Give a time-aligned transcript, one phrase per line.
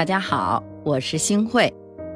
[0.00, 1.70] 大家好，我是星慧，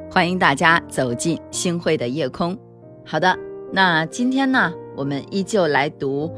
[0.09, 2.57] 欢迎大家走进星慧的夜空。
[3.05, 3.37] 好的，
[3.71, 6.33] 那今天呢，我们依旧来读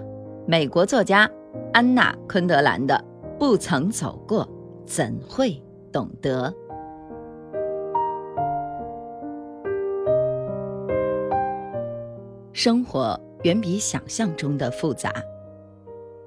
[0.45, 1.25] 美国作家
[1.71, 3.01] 安娜·昆德兰的
[3.37, 4.45] 《不曾走过，
[4.85, 5.57] 怎会
[5.89, 6.51] 懂得》。
[12.51, 15.13] 生活远比想象中的复杂。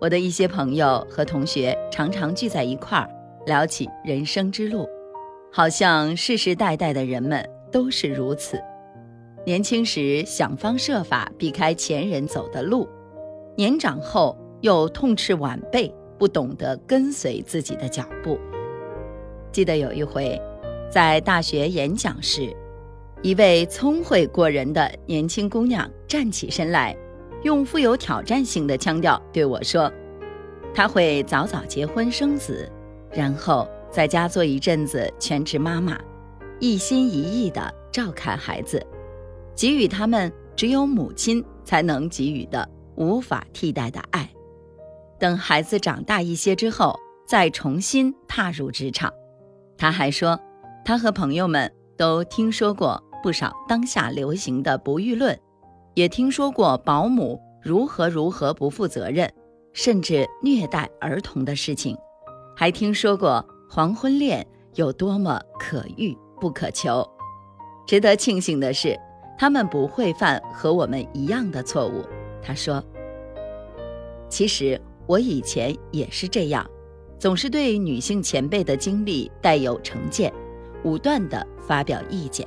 [0.01, 3.07] 我的一些朋友和同学常常聚在一块儿，
[3.45, 4.89] 聊起人生之路，
[5.53, 8.61] 好像世世代代的人们都是如此。
[9.45, 12.89] 年轻时想方设法避开前人走的路，
[13.57, 18.39] 年长后又痛斥晚辈不懂得跟随自己的脚步。
[19.51, 20.41] 记得有一回，
[20.89, 22.55] 在大学演讲时，
[23.23, 26.97] 一位聪慧过人的年轻姑娘站起身来。
[27.43, 29.91] 用富有挑战性的腔调对我说
[30.75, 32.71] ：“她会早早结婚生子，
[33.11, 35.99] 然后在家做一阵子全职妈妈，
[36.61, 38.85] 一心一意地照看孩子，
[39.57, 44.31] 给予他们只有母亲才能给予的无法替代的爱。
[45.19, 49.13] 等孩子长大一些之后，再重新踏入职场。”
[49.77, 50.39] 他还说，
[50.85, 55.39] 他和朋友们都听说过不少当下流行的不育论。
[55.95, 59.31] 也听说过保姆如何如何不负责任，
[59.73, 61.97] 甚至虐待儿童的事情，
[62.57, 67.09] 还听说过黄昏恋有多么可遇不可求。
[67.87, 68.99] 值得庆幸的是，
[69.39, 72.05] 他们不会犯和我们一样的错误。
[72.43, 72.83] 他说
[74.29, 76.69] ：“其实我以前也是这样，
[77.17, 80.33] 总是对女性前辈的经历带有成见，
[80.83, 82.45] 武断地发表意见。”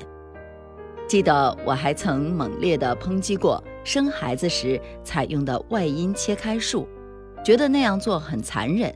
[1.08, 6.86] 记得我还曾猛烈地抨击过生孩子时采用的外阴切开术，
[7.46, 8.94] 觉得那样做很残忍。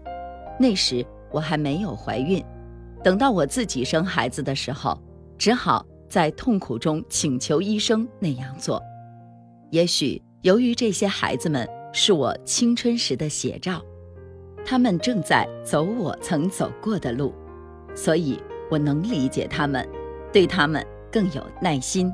[0.60, 2.44] 那时我还没有怀孕，
[3.04, 5.00] 等到我自己生孩子的时候，
[5.38, 8.82] 只好在痛苦中请求医生那样做。
[9.72, 13.82] 也许由于这些孩子们是我青春时的写照，
[14.66, 17.34] 他们正在走我曾走过的路，
[17.96, 18.40] 所以
[18.70, 19.88] 我能理解他们，
[20.32, 20.86] 对他们。
[21.10, 22.12] 更有耐心。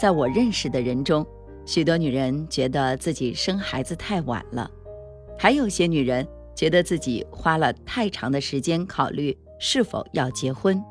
[0.00, 1.24] 在我认识的人中，
[1.66, 4.68] 许多女人觉得自己生孩子太晚了，
[5.38, 6.26] 还有些女人
[6.58, 10.82] 觉得自己花了太长的时间考虑是否要结婚，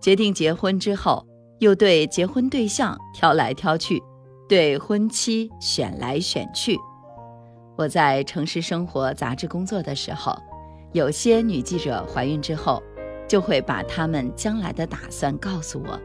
[0.00, 1.22] 决定结婚之后，
[1.58, 4.02] 又对结婚对象挑来挑去，
[4.48, 6.78] 对婚期选来选去。
[7.76, 10.34] 我在《城市生活》杂志工作的时候，
[10.94, 12.82] 有些女记者怀孕之后。
[13.26, 15.98] 就会把她们将来的打算告诉我。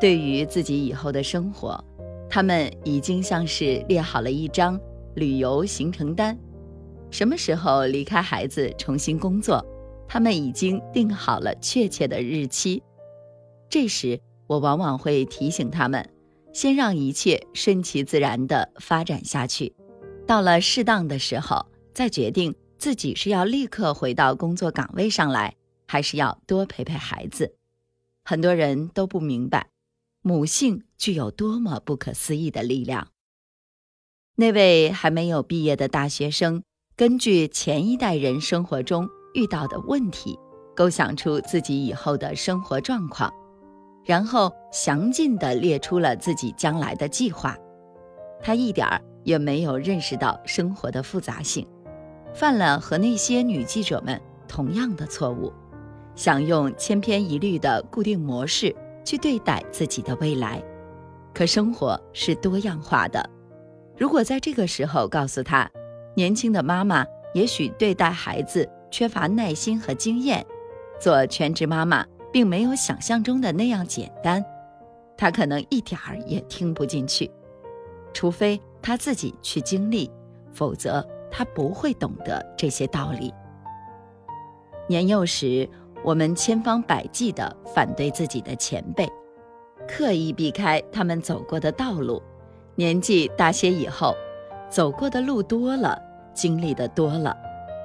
[0.00, 1.76] 对于自己以后的生活，
[2.30, 4.78] 他们已经像是列好了一张
[5.16, 6.38] 旅游行程单。
[7.10, 9.64] 什么时候离开孩子重新工作，
[10.08, 12.82] 他们已经定好了确切的日期。
[13.68, 16.08] 这时，我往往会提醒他们，
[16.52, 19.74] 先让一切顺其自然地发展下去，
[20.26, 25.54] 到了适当的时候，再决定自己是要立刻回到工作岗位上来。
[25.88, 27.54] 还是要多陪陪孩子。
[28.24, 29.68] 很多人都不明白，
[30.20, 33.12] 母性具有多么不可思议的力量。
[34.34, 36.64] 那位还没有毕业的大学生，
[36.98, 40.38] 根据前一代人生活中遇到的问题，
[40.74, 43.30] 构想出自己以后的生活状况，
[44.02, 47.54] 然后详尽地列出了自己将来的计划。
[48.40, 51.68] 他一点儿也没有认识到生活的复杂性，
[52.32, 54.18] 犯了和那些女记者们
[54.48, 55.52] 同样的错误。
[56.14, 58.74] 想用千篇一律的固定模式
[59.04, 60.64] 去对待自己的未来，
[61.34, 63.28] 可生活是多样化的。
[63.98, 65.70] 如果在这个时候告诉他，
[66.16, 70.44] 年轻的妈妈也许对待孩子缺乏耐心和经验，
[70.98, 74.44] 做全职妈妈并没有想象中的那样简单，
[75.16, 77.30] 她可能一点儿也听不进去。
[78.12, 80.10] 除非她自己去经历，
[80.50, 83.32] 否则他不会懂得这些道理。
[84.88, 85.68] 年幼时。
[86.04, 89.10] 我们千方百计地反对自己的前辈，
[89.88, 92.22] 刻意避开他们走过的道路。
[92.76, 94.14] 年纪大些以后，
[94.70, 96.00] 走过的路多了，
[96.36, 97.36] 经历的多了，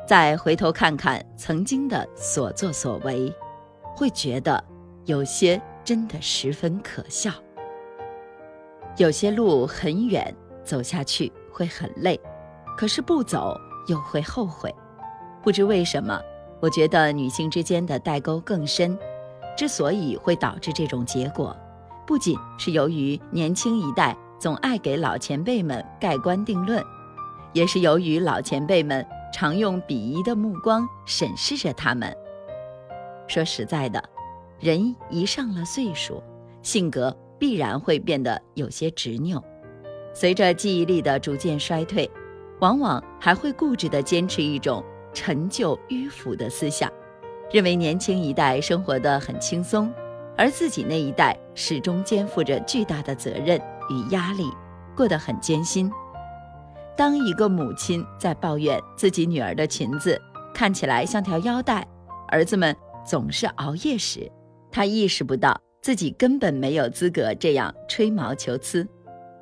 [0.06, 3.34] 再回头看看曾经的所作所为，
[3.96, 4.64] 会觉得
[5.06, 7.32] 有些真的十分可笑。
[8.98, 12.20] 有些路很远，走下去会很累，
[12.78, 13.58] 可是不走
[13.88, 14.72] 又会后悔。
[15.42, 16.22] 不知为什么。
[16.62, 18.96] 我觉得女性之间的代沟更深，
[19.58, 21.58] 之所以会导致这种结果，
[22.06, 26.80] 不仅是由于年轻一代总爱给老前辈们盖棺定论，
[27.54, 32.16] 也是由于老前辈们常用鄙夷的目光审视着他们。
[33.28, 34.04] 说实在的，
[34.60, 36.22] 人一上了岁数，
[36.62, 39.42] 性格必然会变得有些执拗。
[40.14, 42.10] 随着记忆力的逐渐衰退，
[42.60, 44.84] 往往还会固执地坚持一种
[45.14, 46.92] 陈旧迂腐的思想，
[47.52, 49.92] 认为年轻一代生活得很轻松，
[50.38, 53.58] 而自己那一代始终肩负着巨大的责任
[53.90, 54.50] 与压力，
[54.96, 55.90] 过得很艰辛。
[56.96, 60.22] 当一个母亲在抱怨自己女儿的裙子
[60.54, 61.88] 看起来像条腰带，
[62.28, 64.30] 儿子们总是熬夜时，
[64.72, 68.88] 她意识不到自己根本没有资格这样吹毛求疵。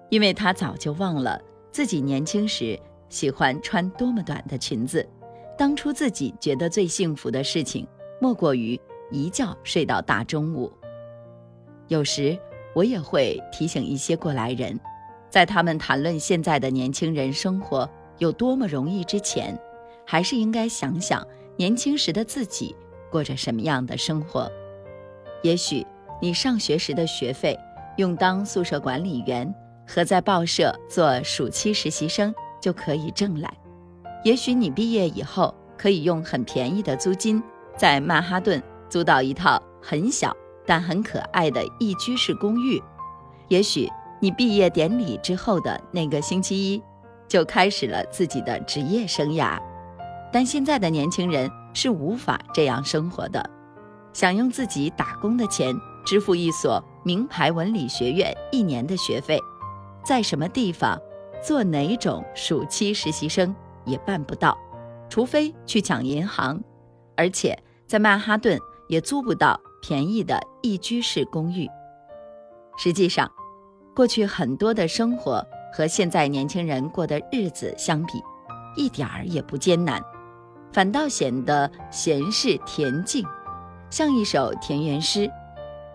[0.09, 1.39] 因为她早就忘了
[1.71, 2.79] 自己年轻时
[3.09, 5.07] 喜欢穿多么短的裙子，
[5.57, 7.85] 当初自己觉得最幸福的事情，
[8.21, 8.79] 莫过于
[9.11, 10.71] 一觉睡到大中午。
[11.87, 12.37] 有时
[12.73, 14.79] 我也会提醒一些过来人，
[15.29, 19.57] 在他们谈论现在的年轻人生活有多么容易之前，
[20.05, 21.25] 还是应该想想
[21.57, 22.75] 年轻时的自己
[23.11, 24.51] 过着什么样的生活。
[25.43, 25.85] 也许
[26.21, 27.57] 你上学时的学费
[27.97, 29.53] 用当宿舍管理员。
[29.91, 32.31] 和在报社做暑期实习生
[32.61, 33.51] 就可以挣来，
[34.23, 37.41] 也许你毕业以后可以用很便宜的租金
[37.75, 40.31] 在曼哈顿租到一套很小
[40.63, 42.79] 但很可爱的一居室公寓，
[43.47, 46.83] 也许你毕业典礼之后的那个星期一
[47.27, 49.57] 就开始了自己的职业生涯，
[50.31, 53.49] 但现在的年轻人是无法这样生活的，
[54.11, 55.73] 想用自己打工的钱
[56.05, 59.39] 支付一所名牌文理学院一年的学费。
[60.03, 60.99] 在什么地方
[61.43, 63.55] 做哪种暑期实习生
[63.85, 64.57] 也办不到，
[65.09, 66.61] 除非去抢银行，
[67.15, 71.69] 而且在曼哈顿也租不到便宜的一居室公寓。
[72.77, 73.29] 实际上，
[73.99, 78.13] 过去很多的生活和现在年轻人过的日子相比，
[78.77, 80.01] 一点儿也不艰难，
[80.71, 83.25] 反倒显得闲适恬静，
[83.89, 85.29] 像一首田园诗。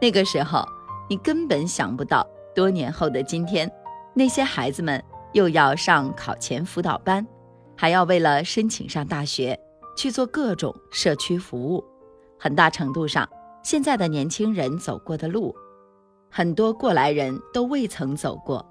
[0.02, 0.68] 那个时候，
[1.08, 3.72] 你根本想不到，多年后的今天。
[4.12, 5.02] 那些孩子们
[5.32, 7.26] 又要上考前辅导班，
[7.74, 9.58] 还要为了申请上大学
[9.96, 11.82] 去做各种社区服务。
[12.38, 13.26] 很大程度上，
[13.62, 15.56] 现在的年轻人走过的路，
[16.36, 18.68] 很多过来人都未曾走过。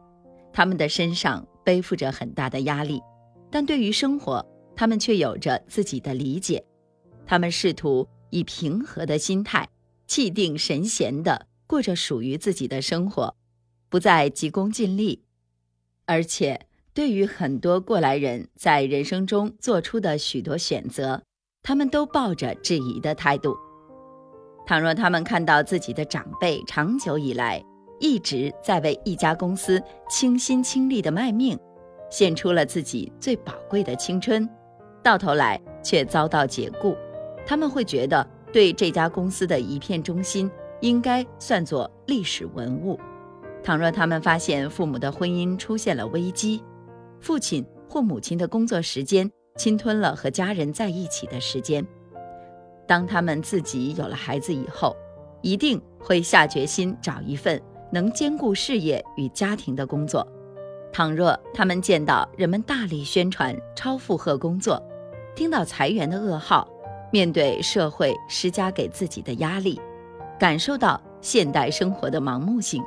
[0.51, 3.01] 他们的身上背负着很大的压力，
[3.50, 4.45] 但对于生活，
[4.75, 6.62] 他们却有着自己的理解。
[7.25, 9.69] 他们试图以平和的心态，
[10.07, 13.33] 气定神闲地过着属于自己的生活，
[13.88, 15.24] 不再急功近利。
[16.06, 21.24] 而且，对于很多过来人在人生中做出的许多选择，
[21.62, 23.56] 他们都抱着质疑的态度。
[24.65, 27.63] 倘若他们看到自己的长辈长久以来
[28.00, 31.57] 一直在为一家公司倾心倾力的卖命，
[32.10, 34.48] 献出了自己最宝贵的青春，
[35.04, 36.95] 到头来却遭到解雇，
[37.45, 40.50] 他们会觉得对这家公司的一片忠心
[40.81, 43.00] 应该算作历史文物。
[43.63, 46.62] 倘若他们发现父母的婚姻出现了危机，
[47.19, 51.86] 父亲或母亲的工作时间侵吞了和家人在一起的时间，
[52.93, 54.95] 当他们自己有了孩子以后，
[55.41, 57.59] 一定会下决心找一份
[57.91, 60.23] 能兼顾事业与家庭的工作。
[60.91, 64.79] 倘若他们见到人们大力宣传超负荷工作，
[65.35, 66.69] 听到裁员的噩耗，
[67.12, 69.81] 面对社会施加给自己的压力，
[70.38, 72.79] 感受到现代生活的盲目性。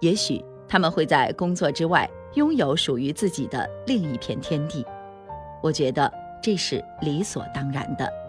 [0.00, 4.84] 也许他们会在工作之外拥有属于自己的另一片天地，
[5.62, 6.12] 我觉得
[6.42, 8.27] 这是理所当然的。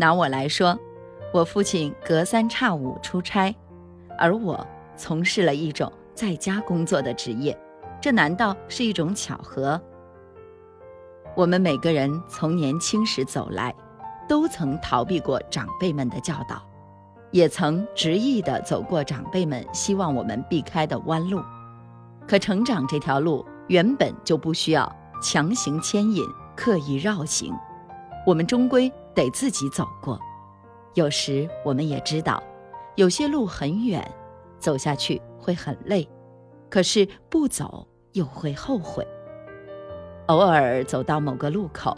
[0.00, 0.78] 拿我来说，
[1.32, 3.52] 我父亲隔三差五出差，
[4.16, 4.64] 而我
[4.96, 7.58] 从事了一种在家工作的职业，
[8.00, 9.80] 这难道是一种巧合？
[11.34, 13.74] 我们每个人从年轻时走来，
[14.28, 16.62] 都曾逃避过长辈们的教导。
[17.30, 21.42] 也曾执意地走过长辈们希望我们避开的弯路，
[22.26, 24.90] 可成长这条路原本就不需要
[25.20, 26.24] 强行牵引、
[26.56, 27.52] 刻意绕行，
[28.24, 30.16] 我们终归得自己走过。
[30.94, 32.40] 有时我们也知道，
[32.94, 34.08] 有些路很远，
[34.60, 36.08] 走下去会很累，
[36.70, 39.04] 可是不走又会后悔。
[40.26, 41.96] 偶尔走到某个路口，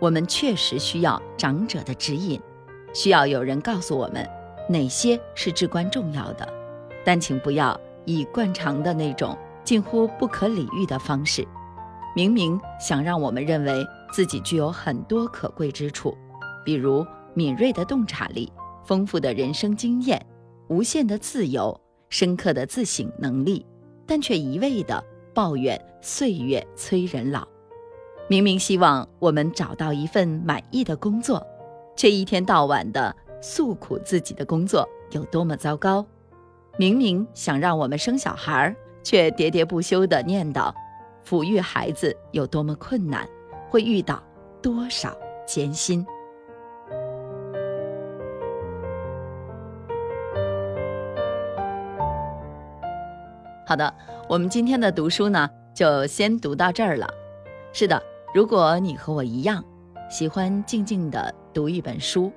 [0.00, 2.40] 我们确实需要长者的指引，
[2.92, 4.28] 需要有人告诉我们。
[4.68, 6.48] 哪些是至关重要的？
[7.04, 11.46] 但请不要以惯常的那种近乎不可理喻的方式，
[12.16, 16.16] 明明想让我们认为自己具有很多可贵之处，
[16.66, 18.52] 比如敏锐的洞察力、
[18.84, 20.20] 丰富的人生经验、
[20.68, 21.80] 无限的自由、
[22.10, 23.64] 深刻的自省能力，
[24.04, 27.46] 但却一味地抱怨岁月催人老。
[28.28, 31.46] 明明希望我们找到一份满意的工作，
[31.96, 33.14] 却一天到晚的。
[33.42, 36.04] 诉苦自己的工作有多么糟糕，
[36.78, 40.74] 明明想让我们生小孩，却喋喋不休的念叨
[41.24, 43.28] 抚育孩子有多么困难，
[43.68, 44.20] 会遇到
[44.62, 45.14] 多少
[45.46, 46.04] 艰辛。
[53.68, 53.92] 好的，
[54.28, 57.08] 我们今天的读书呢，就先读到这儿了。
[57.72, 58.00] 是的，
[58.32, 59.62] 如果你和我一样，
[60.08, 62.30] 喜欢静静的读一本书，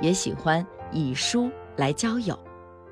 [0.00, 2.34] 也喜欢以书来交友，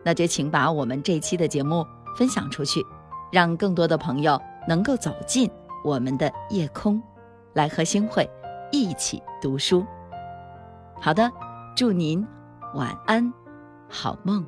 [0.05, 1.83] 那就请把我们这期的节目
[2.15, 2.85] 分享出去，
[3.33, 5.51] 让更多的朋友能够走进
[5.83, 7.03] 我们的夜空，
[7.55, 8.29] 来和星慧
[8.71, 9.83] 一起读书。
[11.01, 11.33] 好的，
[11.75, 12.23] 祝您
[12.75, 13.33] 晚安，
[13.89, 14.45] 好梦。